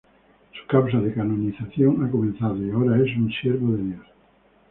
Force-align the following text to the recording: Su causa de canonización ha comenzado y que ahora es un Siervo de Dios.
Su 0.59 0.65
causa 0.67 0.97
de 0.99 1.13
canonización 1.13 2.03
ha 2.03 2.09
comenzado 2.09 2.57
y 2.57 2.65
que 2.69 2.73
ahora 2.73 2.95
es 3.05 3.15
un 3.17 3.31
Siervo 3.39 3.73
de 3.77 3.83
Dios. 3.83 4.07